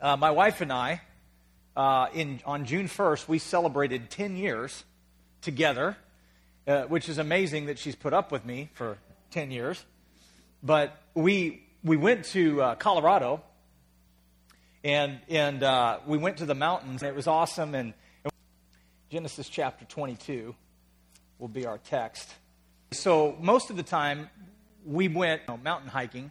[0.00, 1.00] Uh, my wife and I,
[1.76, 4.84] uh, in, on June 1st, we celebrated 10 years
[5.40, 5.96] together,
[6.68, 8.98] uh, which is amazing that she's put up with me for
[9.32, 9.84] 10 years.
[10.62, 13.42] But we, we went to uh, Colorado
[14.84, 17.02] and, and uh, we went to the mountains.
[17.02, 17.74] And it was awesome.
[17.74, 17.92] And,
[18.22, 18.32] and
[19.10, 20.54] Genesis chapter 22
[21.40, 22.32] will be our text.
[22.92, 24.30] So, most of the time,
[24.86, 26.30] we went you know, mountain hiking.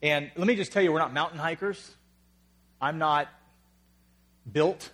[0.00, 1.96] And let me just tell you, we're not mountain hikers.
[2.82, 3.28] I'm not
[4.50, 4.90] built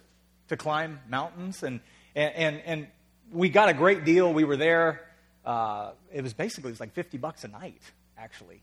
[0.48, 1.62] to climb mountains.
[1.62, 1.80] And,
[2.14, 2.87] and, and, and
[3.33, 4.33] we got a great deal.
[4.33, 5.09] We were there.
[5.45, 7.80] Uh, it was basically it was like 50 bucks a night,
[8.19, 8.61] actually.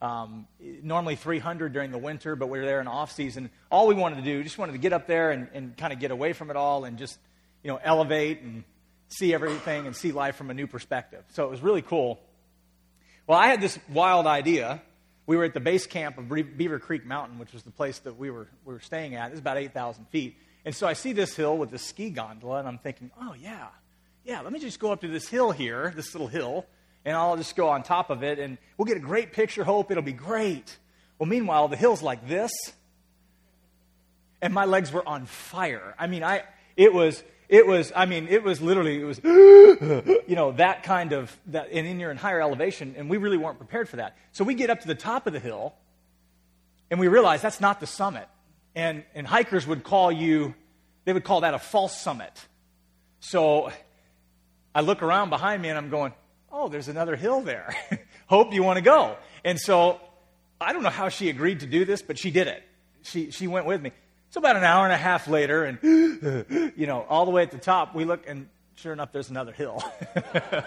[0.00, 0.46] Um,
[0.82, 3.50] normally 300 during the winter, but we were there in off season.
[3.70, 6.00] All we wanted to do, just wanted to get up there and, and kind of
[6.00, 7.18] get away from it all and just,
[7.62, 8.64] you know, elevate and
[9.08, 11.22] see everything and see life from a new perspective.
[11.32, 12.20] So it was really cool.
[13.26, 14.82] Well, I had this wild idea.
[15.26, 18.18] We were at the base camp of Beaver Creek Mountain, which was the place that
[18.18, 19.30] we were, we were staying at.
[19.30, 20.36] It's about 8,000 feet.
[20.64, 23.68] And so I see this hill with the ski gondola, and I'm thinking, oh, yeah,
[24.24, 26.66] yeah, let me just go up to this hill here, this little hill,
[27.04, 29.64] and I'll just go on top of it, and we'll get a great picture.
[29.64, 30.76] Hope it'll be great.
[31.18, 32.50] Well, meanwhile, the hill's like this,
[34.40, 35.94] and my legs were on fire.
[35.98, 36.42] I mean, I,
[36.76, 41.12] it was, it was, I mean, it was literally, it was, you know, that kind
[41.12, 44.16] of, that, and then you're in higher elevation, and we really weren't prepared for that.
[44.32, 45.74] So we get up to the top of the hill,
[46.90, 48.28] and we realize that's not the summit.
[48.74, 50.54] And, and hikers would call you,
[51.04, 52.32] they would call that a false summit.
[53.20, 53.70] So
[54.74, 56.14] I look around behind me, and I'm going,
[56.50, 57.76] oh, there's another hill there.
[58.26, 59.16] Hope you want to go.
[59.44, 60.00] And so
[60.60, 62.62] I don't know how she agreed to do this, but she did it.
[63.02, 63.92] She, she went with me.
[64.34, 65.78] So about an hour and a half later, and
[66.76, 69.52] you know, all the way at the top, we look, and sure enough, there's another
[69.52, 69.80] hill.
[70.16, 70.64] well,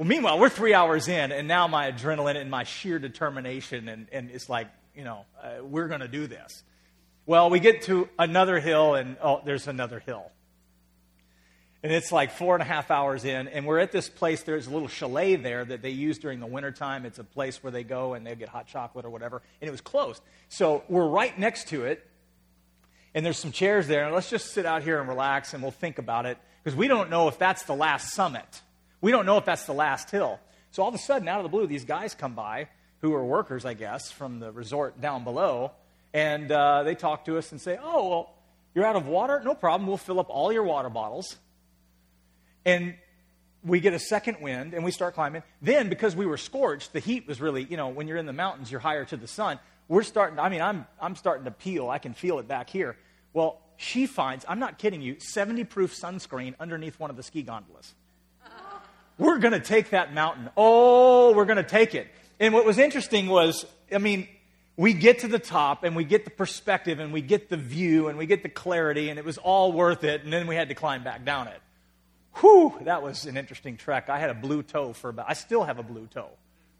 [0.00, 4.30] meanwhile, we're three hours in, and now my adrenaline and my sheer determination, and, and
[4.30, 6.62] it's like, you know, uh, we're going to do this.
[7.24, 10.30] Well, we get to another hill, and oh, there's another hill.
[11.82, 14.42] And it's like four and a half hours in, and we're at this place.
[14.42, 17.06] There's a little chalet there that they use during the wintertime.
[17.06, 19.70] It's a place where they go and they get hot chocolate or whatever, and it
[19.70, 20.20] was closed.
[20.50, 22.06] So we're right next to it,
[23.14, 25.72] and there's some chairs there, and let's just sit out here and relax and we'll
[25.72, 28.62] think about it because we don't know if that's the last summit.
[29.00, 30.38] We don't know if that's the last hill.
[30.70, 32.68] So all of a sudden, out of the blue, these guys come by
[33.00, 35.72] who are workers, I guess, from the resort down below,
[36.12, 38.34] and uh, they talk to us and say, Oh, well,
[38.74, 39.40] you're out of water?
[39.44, 39.88] No problem.
[39.88, 41.36] We'll fill up all your water bottles.
[42.64, 42.94] And
[43.64, 45.42] we get a second wind and we start climbing.
[45.60, 48.32] Then, because we were scorched, the heat was really, you know, when you're in the
[48.32, 49.58] mountains, you're higher to the sun
[49.90, 51.90] we're starting, I mean, I'm, I'm starting to peel.
[51.90, 52.96] I can feel it back here.
[53.32, 57.42] Well, she finds, I'm not kidding you, 70 proof sunscreen underneath one of the ski
[57.42, 57.92] gondolas.
[59.18, 60.48] We're going to take that mountain.
[60.56, 62.06] Oh, we're going to take it.
[62.38, 64.28] And what was interesting was, I mean,
[64.76, 68.06] we get to the top and we get the perspective and we get the view
[68.06, 70.22] and we get the clarity and it was all worth it.
[70.22, 71.60] And then we had to climb back down it.
[72.36, 74.08] Whew, that was an interesting trek.
[74.08, 76.30] I had a blue toe for about, I still have a blue toe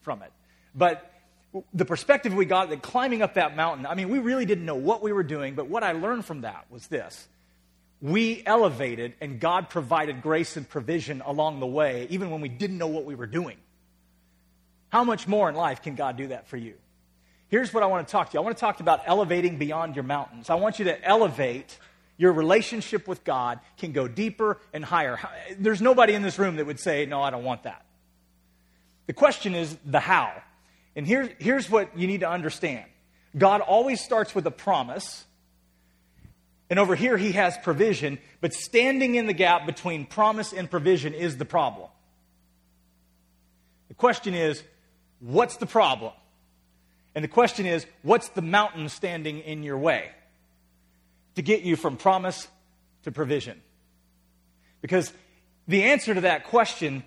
[0.02, 0.32] from it.
[0.76, 1.10] But
[1.74, 4.76] the perspective we got that climbing up that mountain, I mean, we really didn't know
[4.76, 7.26] what we were doing, but what I learned from that was this.
[8.00, 12.78] We elevated, and God provided grace and provision along the way, even when we didn't
[12.78, 13.56] know what we were doing.
[14.90, 16.74] How much more in life can God do that for you?
[17.48, 19.96] Here's what I want to talk to you I want to talk about elevating beyond
[19.96, 20.50] your mountains.
[20.50, 21.78] I want you to elevate
[22.16, 25.18] your relationship with God, can go deeper and higher.
[25.58, 27.84] There's nobody in this room that would say, No, I don't want that.
[29.06, 30.30] The question is the how.
[30.96, 32.84] And here, here's what you need to understand
[33.36, 35.24] God always starts with a promise.
[36.68, 41.14] And over here, he has provision, but standing in the gap between promise and provision
[41.14, 41.88] is the problem.
[43.88, 44.62] The question is,
[45.18, 46.12] what's the problem?
[47.14, 50.10] And the question is, what's the mountain standing in your way
[51.34, 52.46] to get you from promise
[53.02, 53.60] to provision?
[54.80, 55.12] Because
[55.66, 57.02] the answer to that question,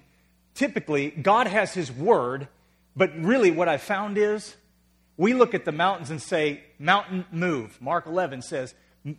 [0.55, 2.50] typically, God has His Word
[2.96, 4.56] but really, what I found is
[5.18, 7.80] we look at the mountains and say, Mountain, move.
[7.81, 8.74] Mark 11 says,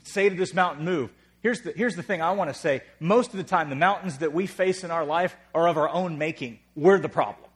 [0.05, 1.12] Say to this mountain, move.
[1.43, 2.82] Here's the, here's the thing I want to say.
[3.00, 5.88] Most of the time, the mountains that we face in our life are of our
[5.88, 6.59] own making.
[6.75, 7.50] We're the problem.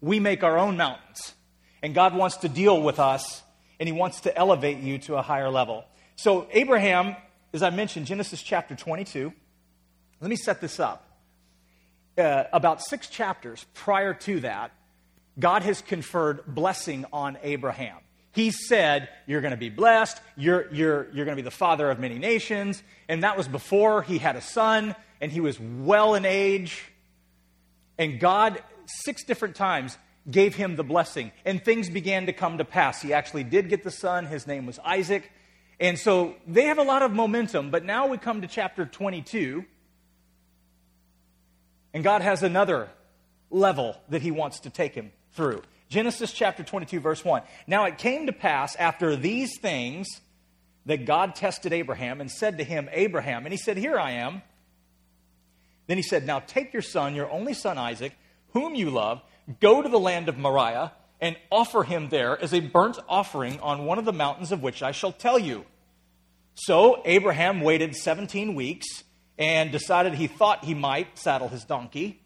[0.00, 1.34] We make our own mountains.
[1.82, 3.42] And God wants to deal with us,
[3.80, 5.84] and He wants to elevate you to a higher level.
[6.16, 7.16] So, Abraham,
[7.54, 9.32] as I mentioned, Genesis chapter 22,
[10.20, 11.05] let me set this up
[12.18, 14.72] uh, about six chapters prior to that,
[15.38, 17.98] God has conferred blessing on Abraham.
[18.32, 21.90] He said, You're going to be blessed, you're, you're, you're going to be the father
[21.90, 22.82] of many nations.
[23.08, 26.84] And that was before he had a son and he was well in age.
[27.98, 29.96] And God, six different times,
[30.30, 33.00] gave him the blessing, and things began to come to pass.
[33.00, 34.26] He actually did get the son.
[34.26, 35.30] His name was Isaac.
[35.78, 39.64] And so they have a lot of momentum, but now we come to chapter 22,
[41.96, 42.90] and God has another
[43.48, 45.62] level that he wants to take him through.
[45.88, 47.40] Genesis chapter 22, verse 1.
[47.66, 50.06] Now it came to pass after these things
[50.84, 54.42] that God tested Abraham and said to him, Abraham, and he said, Here I am.
[55.86, 58.14] Then he said, Now take your son, your only son Isaac,
[58.52, 59.22] whom you love,
[59.60, 63.86] go to the land of Moriah and offer him there as a burnt offering on
[63.86, 65.64] one of the mountains of which I shall tell you.
[66.56, 69.02] So Abraham waited 17 weeks
[69.38, 72.20] and decided he thought he might saddle his donkey.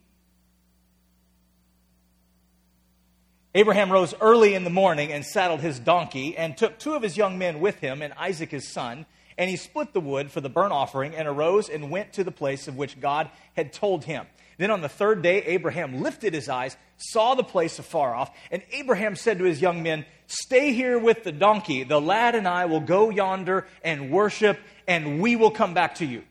[3.53, 7.17] Abraham rose early in the morning and saddled his donkey and took two of his
[7.17, 9.07] young men with him and Isaac his son.
[9.37, 12.31] And he split the wood for the burnt offering and arose and went to the
[12.31, 14.27] place of which God had told him.
[14.59, 18.62] Then on the third day, Abraham lifted his eyes, saw the place afar off, and
[18.73, 21.83] Abraham said to his young men, Stay here with the donkey.
[21.83, 26.05] The lad and I will go yonder and worship, and we will come back to
[26.05, 26.23] you.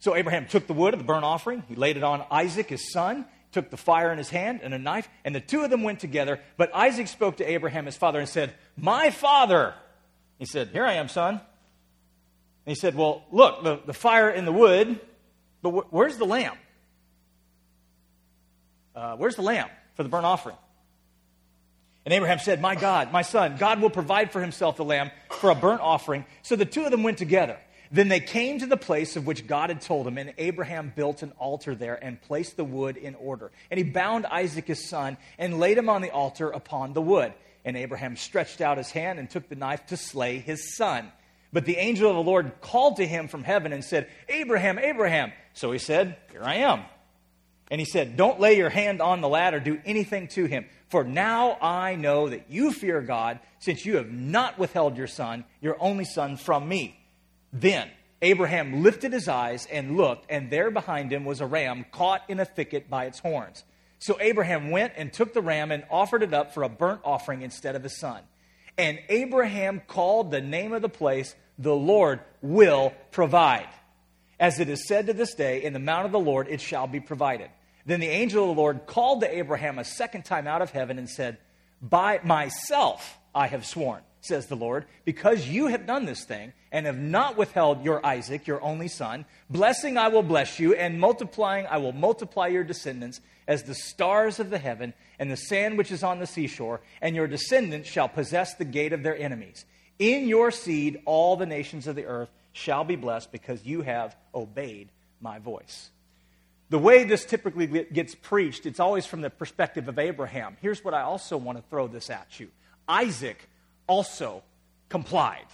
[0.00, 2.90] So Abraham took the wood of the burnt offering, he laid it on Isaac, his
[2.90, 5.82] son took the fire in his hand and a knife, and the two of them
[5.82, 6.40] went together.
[6.56, 9.74] But Isaac spoke to Abraham, his father, and said, My father.
[10.38, 11.34] He said, Here I am, son.
[11.34, 11.40] And
[12.64, 15.00] he said, Well, look, the, the fire in the wood,
[15.62, 16.56] but wh- where's the lamb?
[18.94, 20.56] Uh, where's the lamb for the burnt offering?
[22.04, 25.50] And Abraham said, My God, my son, God will provide for himself the lamb for
[25.50, 26.24] a burnt offering.
[26.42, 27.58] So the two of them went together.
[27.92, 31.22] Then they came to the place of which God had told him, and Abraham built
[31.22, 33.50] an altar there and placed the wood in order.
[33.70, 37.32] And he bound Isaac his son and laid him on the altar upon the wood.
[37.64, 41.10] And Abraham stretched out his hand and took the knife to slay his son.
[41.52, 45.32] But the angel of the Lord called to him from heaven and said, Abraham, Abraham.
[45.54, 46.84] So he said, Here I am.
[47.72, 50.66] And he said, Don't lay your hand on the lad or do anything to him.
[50.90, 55.44] For now I know that you fear God, since you have not withheld your son,
[55.60, 56.99] your only son, from me.
[57.52, 57.90] Then
[58.22, 62.38] Abraham lifted his eyes and looked, and there behind him was a ram caught in
[62.38, 63.64] a thicket by its horns.
[63.98, 67.42] So Abraham went and took the ram and offered it up for a burnt offering
[67.42, 68.22] instead of his son.
[68.78, 73.68] And Abraham called the name of the place, The Lord Will Provide.
[74.38, 76.86] As it is said to this day, In the mount of the Lord it shall
[76.86, 77.50] be provided.
[77.84, 80.98] Then the angel of the Lord called to Abraham a second time out of heaven
[80.98, 81.38] and said,
[81.82, 86.86] By myself I have sworn says the Lord, because you have done this thing and
[86.86, 91.66] have not withheld your Isaac, your only son, blessing I will bless you, and multiplying
[91.66, 95.90] I will multiply your descendants as the stars of the heaven and the sand which
[95.90, 99.64] is on the seashore, and your descendants shall possess the gate of their enemies.
[99.98, 104.16] In your seed, all the nations of the earth shall be blessed because you have
[104.34, 104.88] obeyed
[105.20, 105.90] my voice.
[106.70, 110.56] The way this typically gets preached, it's always from the perspective of Abraham.
[110.62, 112.48] Here's what I also want to throw this at you
[112.88, 113.48] Isaac
[113.90, 114.44] also
[114.88, 115.46] complied.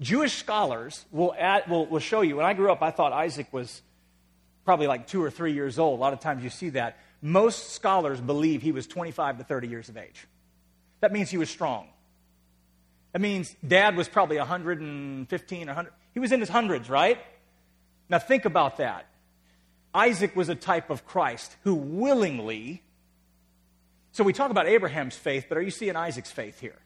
[0.00, 2.36] Jewish scholars will, add, will, will show you.
[2.36, 3.80] When I grew up, I thought Isaac was
[4.64, 6.00] probably like two or three years old.
[6.00, 6.98] A lot of times you see that.
[7.22, 10.26] Most scholars believe he was 25 to 30 years of age.
[11.00, 11.86] That means he was strong.
[13.12, 15.92] That means dad was probably 115, 100.
[16.14, 17.18] He was in his hundreds, right?
[18.08, 19.06] Now think about that.
[19.94, 22.82] Isaac was a type of Christ who willingly.
[24.10, 26.78] So we talk about Abraham's faith, but are you seeing Isaac's faith here?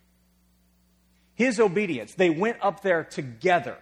[1.34, 2.14] His obedience.
[2.14, 3.78] They went up there together.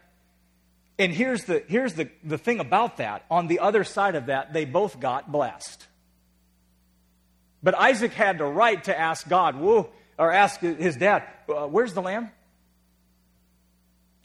[0.99, 3.25] And here's the, here's the, the thing about that.
[3.31, 5.87] On the other side of that, they both got blessed.
[7.63, 11.95] But Isaac had the right to ask God, whoa, or ask his dad, uh, where's
[11.95, 12.31] the lamb?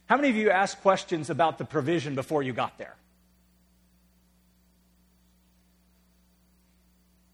[0.08, 2.96] How many of you asked questions about the provision before you got there?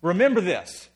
[0.01, 0.89] Remember this,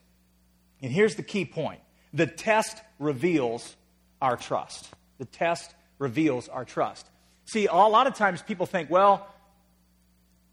[0.81, 1.79] and here's the key point
[2.13, 3.75] the test reveals
[4.21, 4.89] our trust.
[5.17, 7.07] The test reveals our trust.
[7.45, 9.27] See, a lot of times people think, well,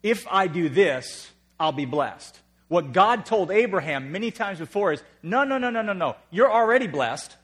[0.02, 2.38] if I do this, I'll be blessed.
[2.68, 6.16] What God told Abraham many times before is, no, no, no, no, no, no.
[6.30, 7.36] You're already blessed.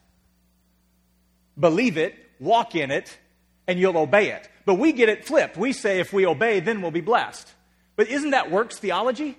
[1.59, 3.17] Believe it, walk in it,
[3.67, 4.49] and you'll obey it.
[4.65, 5.57] But we get it flipped.
[5.57, 7.51] We say if we obey, then we'll be blessed.
[7.95, 9.37] But isn't that works theology?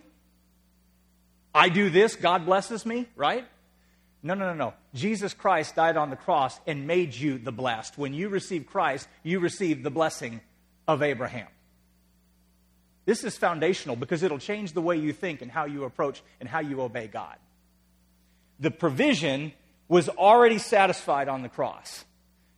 [1.54, 3.44] I do this, God blesses me, right?
[4.22, 4.74] No, no, no, no.
[4.94, 7.96] Jesus Christ died on the cross and made you the blessed.
[7.96, 10.40] When you receive Christ, you receive the blessing
[10.86, 11.48] of Abraham.
[13.06, 16.48] This is foundational because it'll change the way you think and how you approach and
[16.48, 17.36] how you obey God.
[18.60, 19.52] The provision
[19.88, 22.04] was already satisfied on the cross.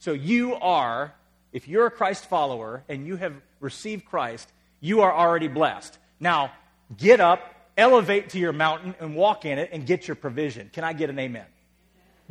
[0.00, 1.14] So you are,
[1.52, 5.96] if you're a Christ follower and you have received Christ, you are already blessed.
[6.18, 6.52] Now,
[6.96, 7.40] get up,
[7.76, 10.70] elevate to your mountain and walk in it and get your provision.
[10.72, 11.46] Can I get an amen?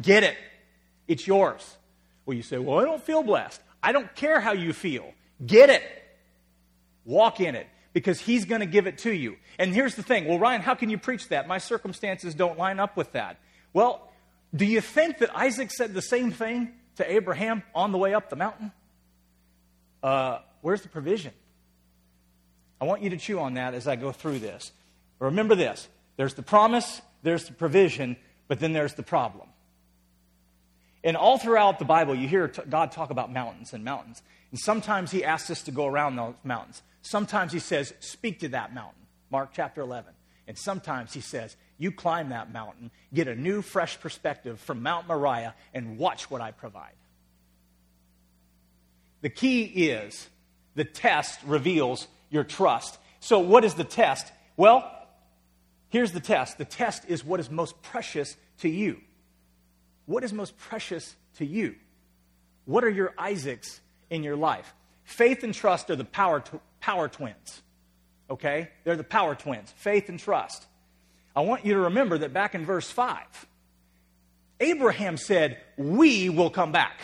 [0.01, 0.37] Get it.
[1.07, 1.77] It's yours.
[2.25, 3.61] Well, you say, Well, I don't feel blessed.
[3.83, 5.13] I don't care how you feel.
[5.45, 5.83] Get it.
[7.05, 9.37] Walk in it because he's going to give it to you.
[9.57, 11.47] And here's the thing well, Ryan, how can you preach that?
[11.47, 13.37] My circumstances don't line up with that.
[13.73, 14.09] Well,
[14.55, 18.29] do you think that Isaac said the same thing to Abraham on the way up
[18.29, 18.71] the mountain?
[20.03, 21.31] Uh, where's the provision?
[22.79, 24.71] I want you to chew on that as I go through this.
[25.21, 25.87] Remember this
[26.17, 29.47] there's the promise, there's the provision, but then there's the problem.
[31.03, 34.21] And all throughout the Bible, you hear God talk about mountains and mountains.
[34.51, 36.81] And sometimes He asks us to go around those mountains.
[37.01, 39.01] Sometimes He says, Speak to that mountain,
[39.31, 40.13] Mark chapter 11.
[40.47, 45.07] And sometimes He says, You climb that mountain, get a new, fresh perspective from Mount
[45.07, 46.93] Moriah, and watch what I provide.
[49.21, 50.27] The key is
[50.75, 52.97] the test reveals your trust.
[53.19, 54.31] So, what is the test?
[54.57, 54.91] Well,
[55.91, 58.99] here's the test the test is what is most precious to you.
[60.07, 61.75] What is most precious to you?
[62.65, 63.79] What are your Isaacs
[64.09, 64.73] in your life?
[65.03, 66.43] Faith and trust are the power,
[66.79, 67.61] power twins.
[68.29, 68.69] Okay?
[68.83, 70.65] They're the power twins faith and trust.
[71.35, 73.47] I want you to remember that back in verse 5,
[74.59, 76.99] Abraham said, We will come back.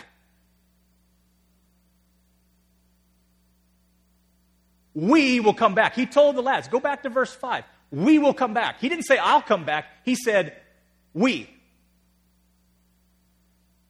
[4.93, 5.95] We will come back.
[5.95, 7.63] He told the lads, go back to verse 5.
[7.91, 8.79] We will come back.
[8.79, 9.85] He didn't say, I'll come back.
[10.03, 10.55] He said,
[11.13, 11.49] We.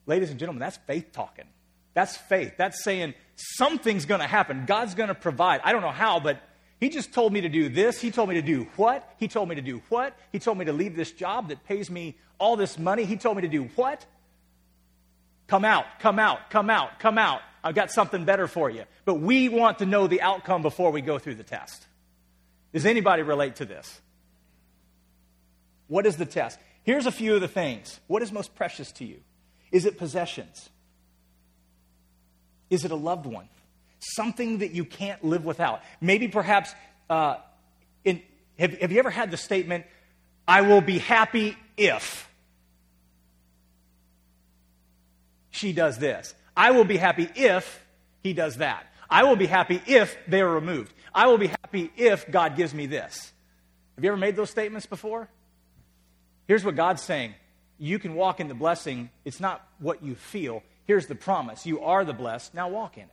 [0.05, 1.45] Ladies and gentlemen, that's faith talking.
[1.93, 2.53] That's faith.
[2.57, 4.65] That's saying something's going to happen.
[4.65, 5.61] God's going to provide.
[5.63, 6.39] I don't know how, but
[6.79, 7.99] He just told me to do this.
[7.99, 9.15] He told me to do what?
[9.17, 10.15] He told me to do what?
[10.31, 13.03] He told me to leave this job that pays me all this money.
[13.03, 14.05] He told me to do what?
[15.47, 17.41] Come out, come out, come out, come out.
[17.63, 18.83] I've got something better for you.
[19.05, 21.85] But we want to know the outcome before we go through the test.
[22.73, 24.01] Does anybody relate to this?
[25.87, 26.59] What is the test?
[26.83, 27.99] Here's a few of the things.
[28.07, 29.19] What is most precious to you?
[29.71, 30.69] Is it possessions?
[32.69, 33.47] Is it a loved one?
[33.99, 35.81] Something that you can't live without.
[36.01, 36.73] Maybe perhaps,
[37.09, 37.37] uh,
[38.03, 38.21] in,
[38.59, 39.85] have, have you ever had the statement,
[40.47, 42.29] I will be happy if
[45.51, 46.33] she does this?
[46.55, 47.83] I will be happy if
[48.23, 48.85] he does that.
[49.09, 50.93] I will be happy if they are removed.
[51.13, 53.33] I will be happy if God gives me this.
[53.95, 55.27] Have you ever made those statements before?
[56.47, 57.33] Here's what God's saying
[57.77, 59.09] you can walk in the blessing.
[59.25, 60.63] It's not what you feel.
[60.85, 62.53] Here's the promise you are the blessed.
[62.53, 63.09] Now walk in it.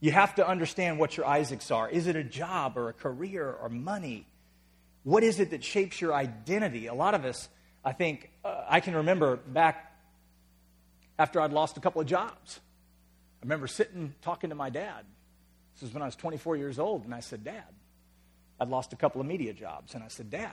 [0.00, 1.88] You have to understand what your Isaacs are.
[1.88, 4.26] Is it a job or a career or money?
[5.02, 6.86] What is it that shapes your identity?
[6.86, 7.48] A lot of us,
[7.84, 9.92] I think, uh, I can remember back
[11.18, 12.60] after I'd lost a couple of jobs.
[13.42, 15.04] I remember sitting talking to my dad.
[15.74, 17.64] This was when I was 24 years old, and I said, Dad,
[18.60, 19.94] I'd lost a couple of media jobs.
[19.94, 20.52] And I said, Dad,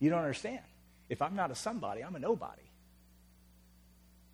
[0.00, 0.60] you don't understand.
[1.08, 2.62] If I'm not a somebody, I'm a nobody.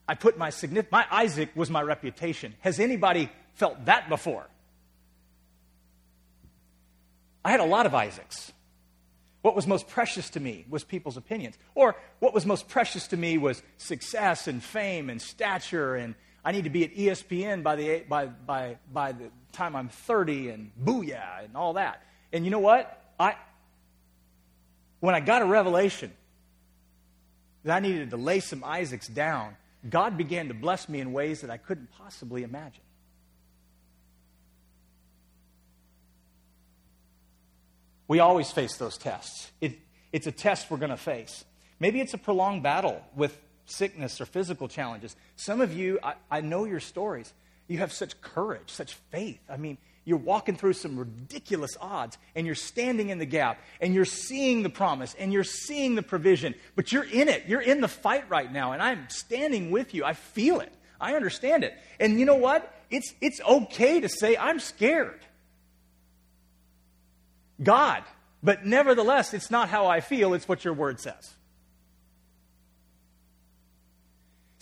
[0.08, 2.54] I put my significant, my Isaac was my reputation.
[2.60, 4.46] Has anybody felt that before?
[7.44, 8.52] I had a lot of Isaacs.
[9.42, 11.58] What was most precious to me was people's opinions.
[11.74, 16.52] Or what was most precious to me was success and fame and stature and I
[16.52, 20.72] need to be at ESPN by the, by, by, by the time I'm 30 and
[20.82, 22.02] booyah and all that.
[22.32, 23.00] And you know what?
[23.18, 23.36] I,
[25.00, 26.12] when I got a revelation
[27.64, 29.56] that I needed to lay some Isaacs down,
[29.88, 32.82] God began to bless me in ways that I couldn't possibly imagine.
[38.08, 39.50] We always face those tests.
[39.60, 39.78] It,
[40.12, 41.44] it's a test we're going to face.
[41.80, 43.36] Maybe it's a prolonged battle with
[43.72, 45.16] sickness or physical challenges.
[45.36, 47.32] Some of you, I, I know your stories.
[47.68, 49.40] You have such courage, such faith.
[49.48, 53.94] I mean, you're walking through some ridiculous odds and you're standing in the gap and
[53.94, 57.44] you're seeing the promise and you're seeing the provision, but you're in it.
[57.46, 60.04] You're in the fight right now, and I'm standing with you.
[60.04, 60.72] I feel it.
[61.00, 61.74] I understand it.
[62.00, 62.74] And you know what?
[62.90, 65.20] It's, it's okay to say, I'm scared.
[67.62, 68.02] God.
[68.42, 71.34] But nevertheless, it's not how I feel, it's what your word says.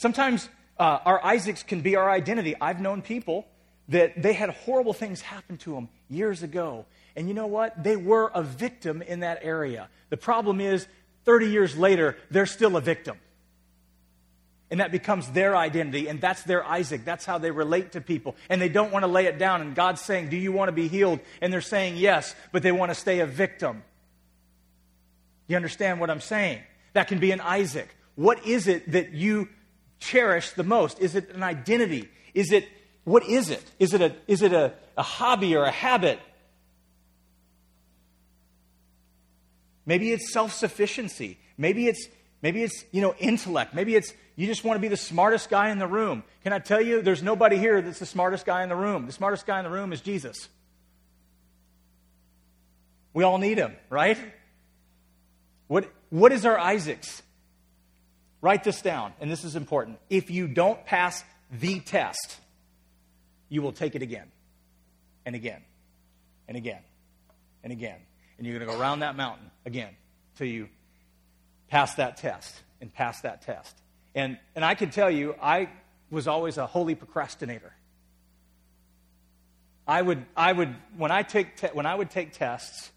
[0.00, 2.54] Sometimes uh, our Isaacs can be our identity.
[2.58, 3.46] I've known people
[3.88, 6.86] that they had horrible things happen to them years ago.
[7.14, 7.82] And you know what?
[7.84, 9.90] They were a victim in that area.
[10.08, 10.86] The problem is,
[11.26, 13.18] 30 years later, they're still a victim.
[14.70, 17.04] And that becomes their identity, and that's their Isaac.
[17.04, 18.36] That's how they relate to people.
[18.48, 19.60] And they don't want to lay it down.
[19.60, 21.20] And God's saying, Do you want to be healed?
[21.42, 23.82] And they're saying yes, but they want to stay a victim.
[25.46, 26.62] You understand what I'm saying?
[26.94, 27.94] That can be an Isaac.
[28.14, 29.50] What is it that you
[30.00, 30.98] cherish the most?
[30.98, 32.08] Is it an identity?
[32.34, 32.68] Is it,
[33.04, 33.62] what is it?
[33.78, 36.18] Is it a, is it a, a hobby or a habit?
[39.86, 41.38] Maybe it's self sufficiency.
[41.56, 42.08] Maybe it's,
[42.42, 43.74] maybe it's, you know, intellect.
[43.74, 46.22] Maybe it's you just want to be the smartest guy in the room.
[46.44, 49.04] Can I tell you, there's nobody here that's the smartest guy in the room.
[49.04, 50.48] The smartest guy in the room is Jesus.
[53.12, 54.16] We all need him, right?
[55.66, 57.22] What, what is our Isaac's?
[58.40, 59.98] Write this down, and this is important.
[60.08, 62.38] If you don't pass the test,
[63.48, 64.30] you will take it again
[65.26, 65.62] and again
[66.48, 66.82] and again
[67.62, 67.98] and again.
[68.38, 69.90] And you're going to go around that mountain again
[70.36, 70.68] till you
[71.68, 73.76] pass that test and pass that test.
[74.14, 75.68] And, and I can tell you, I
[76.10, 77.72] was always a holy procrastinator.
[79.86, 82.90] I would, I would when, I take te- when I would take tests,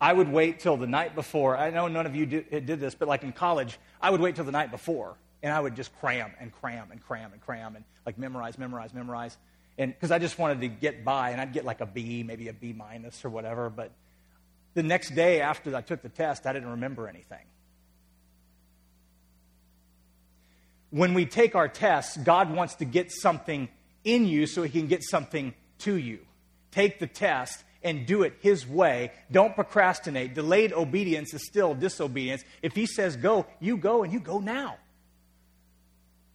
[0.00, 1.56] I would wait till the night before.
[1.56, 4.36] I know none of you did, did this, but like in college, I would wait
[4.36, 7.76] till the night before and I would just cram and cram and cram and cram
[7.76, 9.36] and like memorize, memorize, memorize.
[9.76, 12.48] And because I just wanted to get by and I'd get like a B, maybe
[12.48, 13.70] a B minus or whatever.
[13.70, 13.92] But
[14.74, 17.44] the next day after I took the test, I didn't remember anything.
[20.90, 23.68] When we take our tests, God wants to get something
[24.04, 26.20] in you so he can get something to you.
[26.70, 29.12] Take the test and do it His way.
[29.30, 30.34] Don't procrastinate.
[30.34, 32.42] Delayed obedience is still disobedience.
[32.62, 34.76] If He says go, you go and you go now.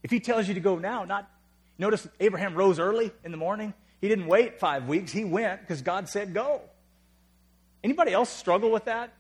[0.04, 1.30] If He tells you to go now, not.
[1.78, 3.74] Notice Abraham rose early in the morning.
[4.00, 5.12] He didn't wait five weeks.
[5.12, 6.62] He went because God said go.
[7.84, 9.12] Anybody else struggle with that?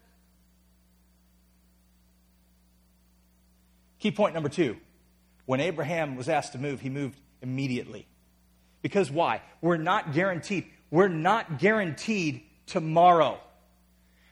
[3.99, 4.77] Key point number two.
[5.45, 8.07] When Abraham was asked to move, he moved immediately.
[8.81, 9.41] Because why?
[9.61, 13.39] We're not guaranteed we're not guaranteed tomorrow.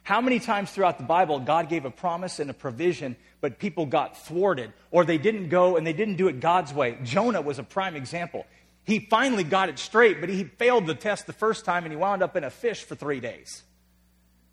[0.04, 3.88] How many times throughout the Bible God gave a promise and a provision, but people
[3.88, 7.00] got thwarted, or they didn't go and they didn't do it God's way?
[7.02, 8.46] Jonah was a prime example.
[8.84, 11.98] He finally got it straight, but he failed the test the first time and he
[11.98, 13.64] wound up in a fish for three days.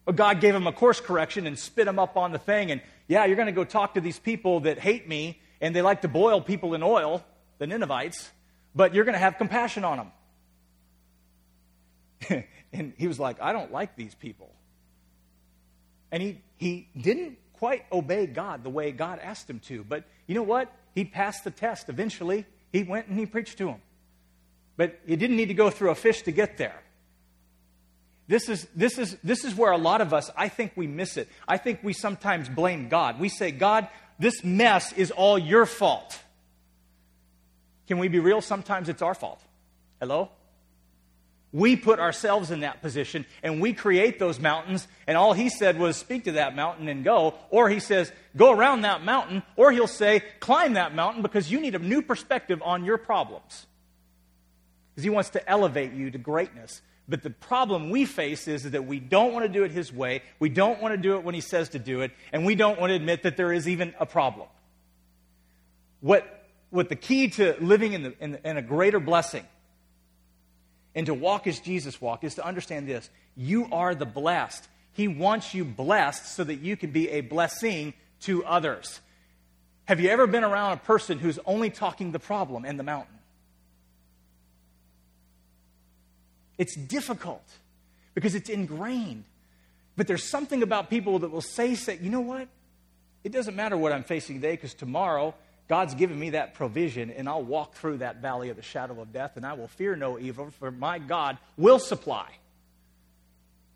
[0.07, 2.71] But God gave him a course correction and spit him up on the thing.
[2.71, 5.83] And yeah, you're going to go talk to these people that hate me and they
[5.83, 7.23] like to boil people in oil,
[7.59, 8.31] the Ninevites,
[8.75, 10.11] but you're going to have compassion on them.
[12.73, 14.51] and he was like, I don't like these people.
[16.11, 19.85] And he, he didn't quite obey God the way God asked him to.
[19.85, 20.73] But you know what?
[20.95, 21.89] He passed the test.
[21.89, 23.81] Eventually, he went and he preached to him.
[24.77, 26.81] But he didn't need to go through a fish to get there.
[28.29, 31.17] This is, this, is, this is where a lot of us, I think we miss
[31.17, 31.29] it.
[31.47, 33.19] I think we sometimes blame God.
[33.19, 36.19] We say, God, this mess is all your fault.
[37.87, 38.43] Can we be real?
[38.43, 39.41] Sometimes it's our fault.
[39.99, 40.31] Hello?
[41.53, 45.79] We put ourselves in that position and we create those mountains, and all he said
[45.79, 47.35] was speak to that mountain and go.
[47.51, 51.61] Or he says, go around that mountain, or he'll say, climb that mountain because you
[51.61, 53.67] need a new perspective on your problems.
[54.91, 56.83] Because he wants to elevate you to greatness.
[57.09, 60.23] But the problem we face is that we don't want to do it his way,
[60.39, 62.79] we don't want to do it when he says to do it, and we don't
[62.79, 64.49] want to admit that there is even a problem.
[66.01, 69.47] What, what the key to living in, the, in, in a greater blessing
[70.99, 74.67] and to walk as Jesus walked is to understand this you are the blessed.
[74.95, 79.01] He wants you blessed so that you can be a blessing to others.
[79.85, 83.15] Have you ever been around a person who's only talking the problem and the mountain?
[86.59, 87.49] It's difficult
[88.15, 89.23] because it's ingrained.
[89.97, 92.49] But there's something about people that will say, say, you know what?
[93.23, 95.37] It doesn't matter what I'm facing today because tomorrow
[95.69, 99.13] God's given me that provision, and I'll walk through that valley of the shadow of
[99.13, 102.27] death, and I will fear no evil, for my God will supply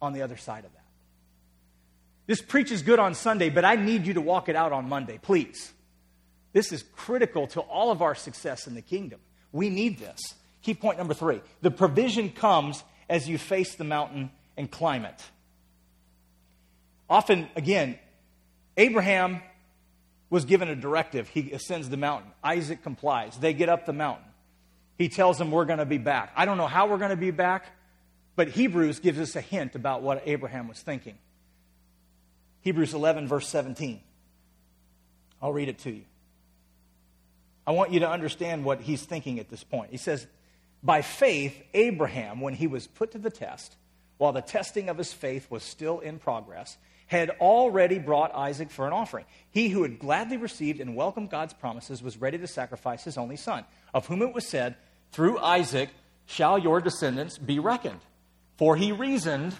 [0.01, 0.85] on the other side of that.
[2.27, 4.89] This preach is good on Sunday, but I need you to walk it out on
[4.89, 5.73] Monday, please.
[6.53, 9.21] This is critical to all of our success in the kingdom.
[9.53, 10.35] We need this.
[10.63, 15.23] Key point number three the provision comes as you face the mountain and climb it.
[17.11, 17.99] Often, again,
[18.77, 19.43] Abraham
[20.33, 21.29] was given a directive.
[21.29, 22.33] He ascends the mountain.
[22.43, 23.37] Isaac complies.
[23.37, 24.25] They get up the mountain.
[24.97, 26.33] He tells them, We're going to be back.
[26.35, 27.67] I don't know how we're going to be back,
[28.35, 31.19] but Hebrews gives us a hint about what Abraham was thinking.
[32.63, 34.01] Hebrews 11, verse 17.
[35.43, 36.05] I'll read it to you.
[37.67, 39.91] I want you to understand what he's thinking at this point.
[39.91, 40.27] He says,
[40.83, 43.77] By faith, Abraham, when he was put to the test,
[44.17, 46.79] while the testing of his faith was still in progress,
[47.13, 49.27] had already brought Isaac for an offering.
[49.51, 53.37] He who had gladly received and welcomed God's promises was ready to sacrifice his only
[53.37, 54.77] son, of whom it was said,
[55.11, 55.91] Through Isaac
[56.25, 58.01] shall your descendants be reckoned.
[58.57, 59.55] For he reasoned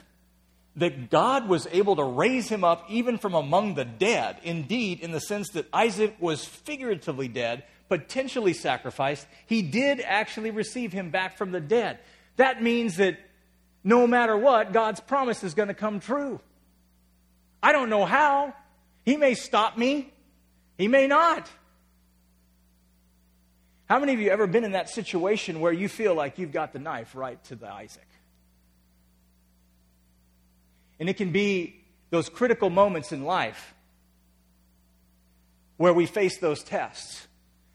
[0.77, 4.39] that God was able to raise him up even from among the dead.
[4.43, 10.95] Indeed, in the sense that Isaac was figuratively dead, potentially sacrificed, he did actually receive
[10.95, 11.99] him back from the dead.
[12.37, 13.19] That means that
[13.85, 16.41] no matter what, God's promise is going to come true.
[17.63, 18.55] I don't know how.
[19.05, 20.13] He may stop me,
[20.79, 21.49] he may not.
[23.87, 26.73] How many of you ever been in that situation where you feel like you've got
[26.73, 28.07] the knife right to the Isaac?
[30.99, 33.75] And it can be those critical moments in life
[35.77, 37.27] where we face those tests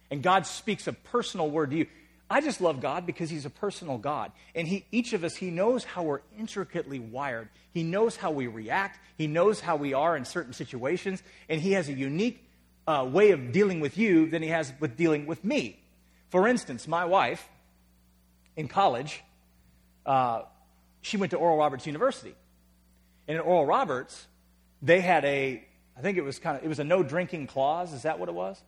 [0.10, 1.88] and God speaks a personal word to you.
[2.30, 4.32] I just love God because He's a personal God.
[4.54, 7.50] And he, each of us, He knows how we're intricately wired.
[7.74, 9.00] He knows how we react.
[9.18, 11.24] He knows how we are in certain situations.
[11.48, 12.44] And He has a unique
[12.86, 15.80] uh, way of dealing with you than He has with dealing with me.
[16.30, 17.48] For instance, my wife
[18.58, 19.24] in college,
[20.06, 20.42] uh,
[21.02, 22.36] she went to Oral Roberts University.
[23.28, 24.28] And at Oral Roberts,
[24.82, 25.64] they had a,
[25.98, 27.94] I think it was kind of, it was a no drinking clause.
[27.94, 28.62] Is that what it was?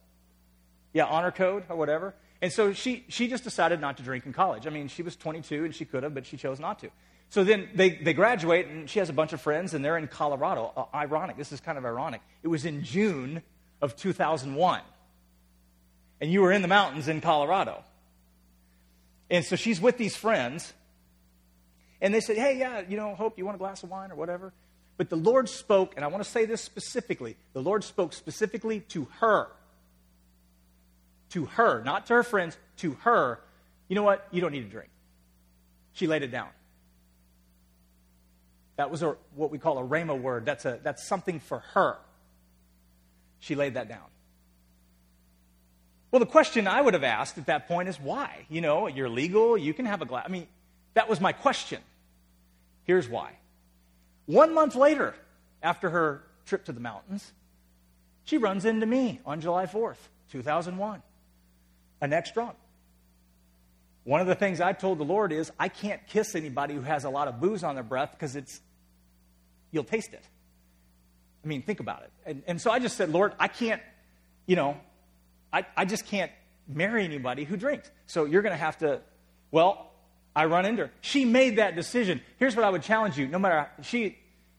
[0.93, 2.13] Yeah, honor code or whatever.
[2.41, 4.65] And so she, she just decided not to drink in college.
[4.65, 6.89] I mean, she was 22 and she could have, but she chose not to.
[7.29, 10.07] So then they, they graduate, and she has a bunch of friends, and they're in
[10.07, 10.73] Colorado.
[10.75, 11.37] Uh, ironic.
[11.37, 12.21] This is kind of ironic.
[12.41, 13.43] It was in June
[13.81, 14.81] of 2001.
[16.21, 17.83] And you were in the mountains in Colorado.
[19.29, 20.73] And so she's with these friends,
[22.01, 24.15] and they said, Hey, yeah, you know, Hope, you want a glass of wine or
[24.15, 24.51] whatever?
[24.97, 28.79] But the Lord spoke, and I want to say this specifically the Lord spoke specifically
[28.89, 29.49] to her
[31.29, 33.39] to her, not to her friends, to her,
[33.87, 34.27] you know what?
[34.31, 34.89] You don't need to drink.
[35.93, 36.49] She laid it down.
[38.77, 40.45] That was a, what we call a rhema word.
[40.45, 41.97] That's, a, that's something for her.
[43.39, 44.05] She laid that down.
[46.11, 48.45] Well, the question I would have asked at that point is why?
[48.49, 50.23] You know, you're legal, you can have a glass.
[50.25, 50.47] I mean,
[50.93, 51.81] that was my question.
[52.85, 53.33] Here's why.
[54.25, 55.15] One month later,
[55.61, 57.31] after her trip to the mountains,
[58.23, 59.97] she runs into me on July 4th,
[60.31, 61.01] 2001
[62.01, 62.55] a next drunk.
[64.03, 67.03] One of the things I told the Lord is I can't kiss anybody who has
[67.03, 68.59] a lot of booze on their breath because it's
[69.71, 70.23] you'll taste it.
[71.43, 72.11] I mean, think about it.
[72.25, 73.81] And, and so I just said, Lord, I can't,
[74.45, 74.77] you know,
[75.53, 76.31] I, I just can't
[76.67, 77.89] marry anybody who drinks.
[78.07, 79.01] So you're going to have to,
[79.51, 79.91] well,
[80.35, 80.91] I run into her.
[81.01, 82.21] She made that decision.
[82.37, 83.27] Here's what I would challenge you.
[83.27, 84.17] No matter, she,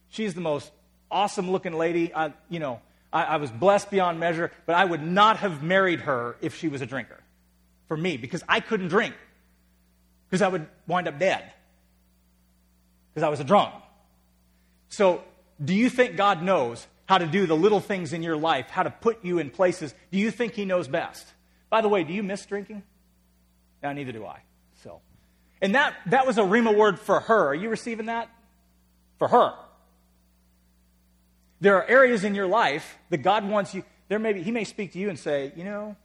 [0.09, 0.71] she's the most
[1.11, 2.15] awesome looking lady.
[2.15, 2.81] I, you know,
[3.13, 6.69] I, I was blessed beyond measure, but I would not have married her if she
[6.69, 7.21] was a drinker
[7.91, 9.17] for me because I couldn't drink
[10.29, 11.43] because I would wind up dead
[13.09, 13.75] because I was a drunk.
[14.91, 15.25] So,
[15.63, 18.85] do you think God knows how to do the little things in your life, how
[18.85, 19.93] to put you in places?
[20.13, 21.27] Do you think He knows best?
[21.69, 22.85] By the way, do you miss drinking?
[23.83, 24.39] Now, neither do I.
[24.85, 25.01] So,
[25.61, 27.49] and that, that was a Rhema word for her.
[27.49, 28.29] Are you receiving that?
[29.19, 29.53] For her.
[31.61, 34.63] There are areas in your life that God wants you, there may be, He may
[34.63, 35.97] speak to you and say, you know,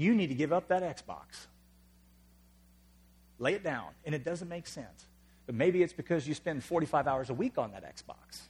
[0.00, 1.46] you need to give up that Xbox.
[3.38, 3.88] Lay it down.
[4.04, 5.06] And it doesn't make sense.
[5.46, 8.40] But maybe it's because you spend 45 hours a week on that Xbox.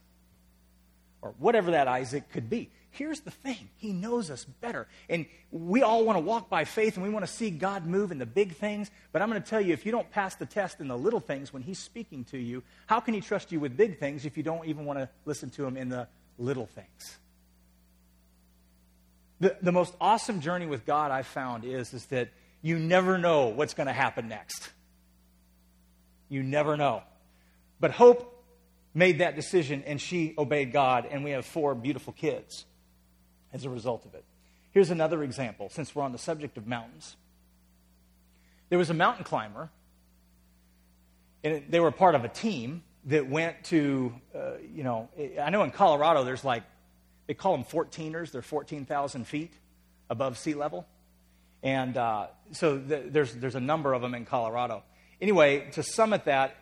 [1.23, 2.71] Or whatever that Isaac could be.
[2.93, 4.89] Here's the thing He knows us better.
[5.09, 8.11] And we all want to walk by faith and we want to see God move
[8.11, 8.91] in the big things.
[9.13, 11.21] But I'm going to tell you if you don't pass the test in the little
[11.21, 14.37] things when He's speaking to you, how can He trust you with big things if
[14.37, 16.09] you don't even want to listen to Him in the
[16.39, 17.19] little things?
[19.41, 22.29] The, the most awesome journey with God I've found is, is that
[22.63, 24.71] you never know what's going to happen next.
[26.29, 27.03] You never know.
[27.81, 28.45] But Hope
[28.93, 32.67] made that decision and she obeyed God, and we have four beautiful kids
[33.53, 34.25] as a result of it.
[34.73, 37.17] Here's another example, since we're on the subject of mountains.
[38.69, 39.71] There was a mountain climber,
[41.43, 45.09] and they were part of a team that went to, uh, you know,
[45.41, 46.63] I know in Colorado there's like
[47.31, 48.33] they call them 14ers.
[48.33, 49.53] They're 14,000 feet
[50.11, 50.85] above sea level.
[51.63, 54.83] And uh, so th- there's, there's a number of them in Colorado.
[55.21, 56.57] Anyway, to summit that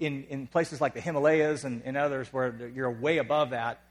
[0.00, 3.82] in, in places like the Himalayas and, and others where you're way above that,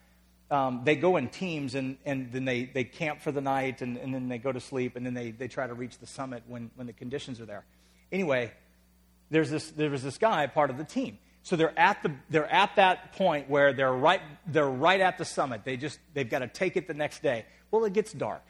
[0.52, 3.96] um, they go in teams and, and then they, they camp for the night and,
[3.96, 6.44] and then they go to sleep and then they, they try to reach the summit
[6.50, 7.64] when, when the conditions are there.
[8.12, 8.52] Anyway,
[9.30, 11.18] there's this, there was this guy, part of the team.
[11.44, 15.26] So they're at, the, they're at that point where they're right, they're right at the
[15.26, 15.62] summit.
[15.64, 17.46] They just, they've got to take it the next day.
[17.72, 18.44] Well, it gets dark.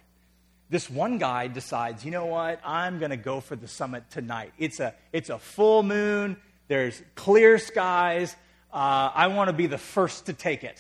[0.70, 2.60] This one guy decides, you know what?
[2.64, 4.54] I'm going to go for the summit tonight.
[4.58, 6.38] It's a, it's a full moon.
[6.68, 8.36] There's clear skies.
[8.72, 10.80] Uh, I want to be the first to take it.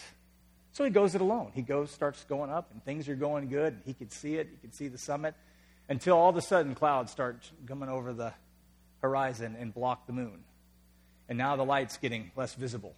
[0.73, 1.51] So he goes it alone.
[1.55, 3.81] He goes, starts going up, and things are going good.
[3.85, 4.47] He can see it.
[4.51, 5.33] He can see the summit
[5.89, 8.33] until all of a sudden clouds start coming over the
[9.01, 10.43] horizon and block the moon
[11.29, 12.95] and now the light's getting less visible.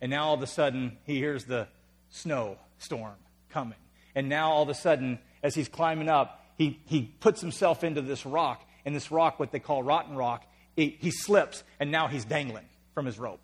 [0.00, 1.66] And now all of a sudden, he hears the
[2.10, 3.14] snow storm
[3.50, 3.78] coming.
[4.14, 8.02] And now all of a sudden, as he's climbing up, he, he puts himself into
[8.02, 10.44] this rock, and this rock, what they call rotten rock,
[10.76, 13.40] he, he slips, and now he's dangling from his rope.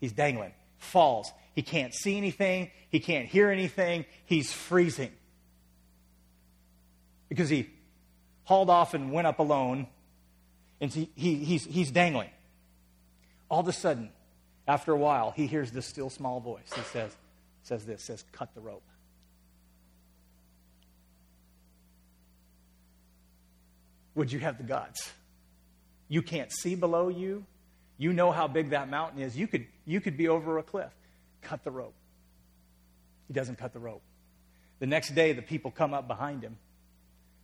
[0.00, 0.52] He's dangling.
[0.78, 1.32] falls.
[1.54, 5.10] He can't see anything, he can't hear anything, he's freezing.
[7.28, 7.68] Because he
[8.44, 9.88] hauled off and went up alone,
[10.80, 12.30] and he, he, he's, he's dangling.
[13.48, 14.10] All of a sudden,
[14.66, 16.70] after a while, he hears this still small voice.
[16.74, 17.16] He says,
[17.62, 18.82] says this, says, cut the rope.
[24.14, 25.12] Would you have the guts?
[26.08, 27.44] You can't see below you.
[27.98, 29.36] You know how big that mountain is.
[29.36, 30.92] You could, you could be over a cliff.
[31.42, 31.94] Cut the rope.
[33.26, 34.02] He doesn't cut the rope.
[34.80, 36.56] The next day, the people come up behind him.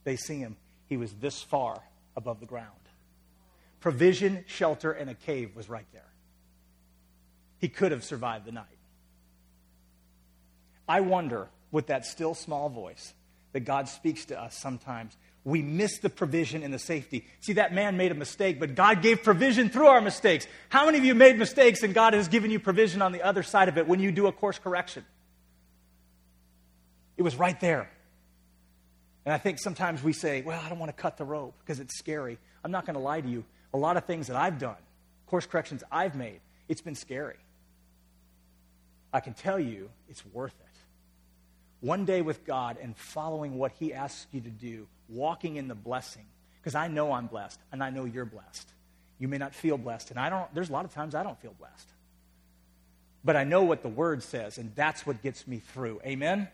[0.05, 0.57] They see him.
[0.89, 1.81] He was this far
[2.17, 2.71] above the ground.
[3.85, 6.11] Provision, shelter, and a cave was right there.
[7.59, 8.79] He could have survived the night.
[10.89, 13.13] I wonder, with that still small voice
[13.53, 17.27] that God speaks to us sometimes, we miss the provision and the safety.
[17.41, 20.47] See, that man made a mistake, but God gave provision through our mistakes.
[20.71, 23.43] How many of you made mistakes and God has given you provision on the other
[23.43, 25.05] side of it when you do a course correction?
[27.19, 27.91] It was right there.
[29.27, 31.81] And I think sometimes we say, well, I don't want to cut the rope because
[31.81, 32.39] it's scary.
[32.65, 33.45] I'm not going to lie to you.
[33.75, 34.77] A lot of things that I've done,
[35.27, 37.37] course corrections I've made, it's been scary.
[39.13, 40.77] I can tell you it's worth it.
[41.81, 45.75] One day with God and following what He asks you to do, walking in the
[45.75, 46.25] blessing,
[46.61, 48.69] because I know I'm blessed and I know you're blessed.
[49.19, 51.41] You may not feel blessed, and I don't, there's a lot of times I don't
[51.41, 51.89] feel blessed.
[53.25, 56.01] But I know what the Word says, and that's what gets me through.
[56.07, 56.47] Amen?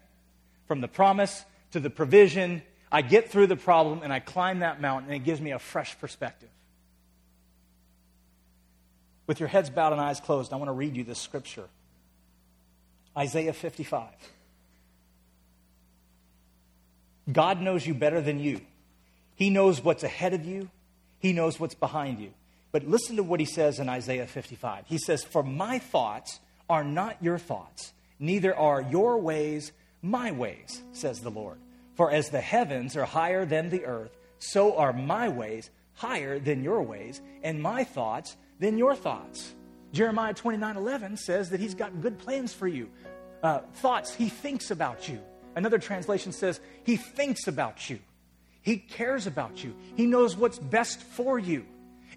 [0.66, 2.62] From the promise to the provision.
[2.90, 5.58] I get through the problem and I climb that mountain, and it gives me a
[5.58, 6.48] fresh perspective.
[9.30, 11.68] With your heads bowed and eyes closed, I want to read you this scripture
[13.16, 14.08] Isaiah 55.
[17.30, 18.60] God knows you better than you.
[19.36, 20.68] He knows what's ahead of you,
[21.20, 22.32] He knows what's behind you.
[22.72, 24.86] But listen to what He says in Isaiah 55.
[24.88, 29.70] He says, For my thoughts are not your thoughts, neither are your ways
[30.02, 31.58] my ways, says the Lord.
[31.94, 36.64] For as the heavens are higher than the earth, so are my ways higher than
[36.64, 39.54] your ways, and my thoughts than your thoughts.
[39.92, 42.88] Jeremiah 29 11 says that he's got good plans for you.
[43.42, 45.18] Uh, thoughts, he thinks about you.
[45.56, 47.98] Another translation says, he thinks about you.
[48.62, 49.74] He cares about you.
[49.96, 51.64] He knows what's best for you.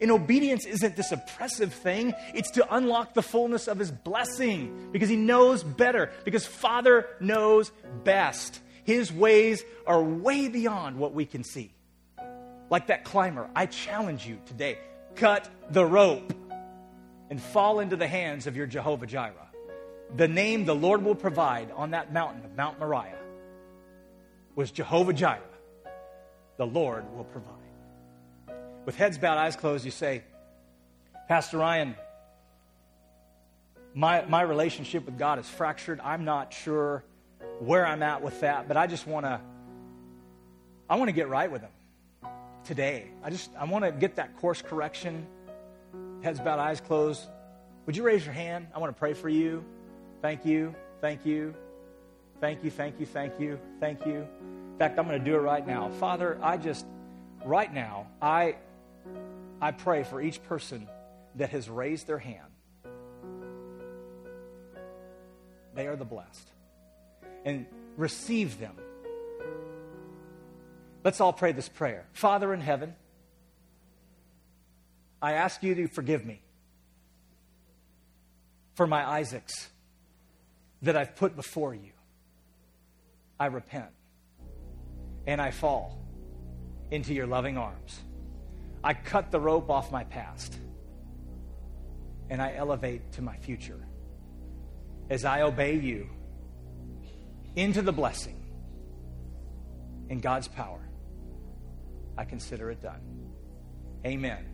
[0.01, 5.08] And obedience isn't this oppressive thing, it's to unlock the fullness of His blessing because
[5.08, 7.71] He knows better, because Father knows
[8.03, 8.60] best.
[8.84, 11.71] His ways are way beyond what we can see.
[12.69, 14.77] Like that climber, I challenge you today
[15.15, 16.34] cut the rope
[17.30, 19.34] and fall into the hands of your Jehovah Jireh.
[20.15, 23.17] The name the Lord will provide on that mountain of Mount Moriah
[24.56, 25.41] was Jehovah Jireh.
[26.58, 27.63] The Lord will provide
[28.86, 30.23] with heads bowed, eyes closed, you say,
[31.28, 31.95] Pastor Ryan,
[33.93, 35.99] my, my relationship with God is fractured.
[36.02, 37.04] I'm not sure
[37.60, 39.39] where I'm at with that, but I just want to
[40.89, 41.71] I want to get right with him
[42.65, 43.08] today.
[43.23, 45.28] I just I want to get that course correction.
[46.21, 47.28] Heads bowed, eyes closed.
[47.86, 48.67] Would you raise your hand?
[48.73, 49.63] I want to pray for you.
[50.21, 50.73] Thank you.
[51.02, 51.54] Thank you.
[52.39, 52.71] Thank you.
[52.71, 53.06] Thank you.
[53.06, 53.60] Thank you.
[53.80, 54.28] Thank you.
[54.73, 55.89] In fact, I'm going to do it right now.
[55.99, 56.86] Father, I just
[57.45, 58.56] right now, I
[59.62, 60.88] I pray for each person
[61.36, 62.39] that has raised their hand.
[65.76, 66.47] They are the blessed.
[67.45, 67.65] And
[67.97, 68.76] receive them.
[71.04, 72.06] Let's all pray this prayer.
[72.13, 72.96] Father in heaven,
[75.22, 76.42] I ask you to forgive me
[78.76, 79.70] for my Isaacs
[80.82, 81.92] that I've put before you.
[83.39, 83.89] I repent
[85.28, 86.00] and I fall
[86.92, 88.00] into your loving arms.
[88.84, 90.58] I cut the rope off my past
[92.30, 93.80] and I elevate to my future
[95.10, 96.10] as I obey you
[97.56, 98.39] into the blessing
[100.10, 100.80] in God's power.
[102.17, 103.02] I consider it done.
[104.06, 104.45] Amen.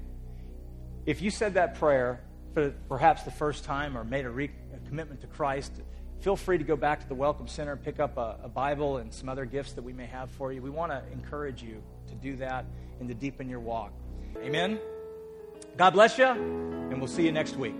[1.05, 2.21] If you said that prayer
[2.53, 5.71] for perhaps the first time or made a, re- a commitment to Christ,
[6.19, 9.13] feel free to go back to the Welcome Center, pick up a, a Bible and
[9.13, 10.61] some other gifts that we may have for you.
[10.61, 12.65] We want to encourage you to do that
[12.99, 13.91] and to deepen your walk.
[14.37, 14.79] Amen.
[15.77, 17.75] God bless you, and we'll see you next week.